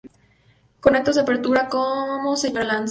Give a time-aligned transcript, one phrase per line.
[0.79, 2.79] Con actos de apertura como Señora Lanza.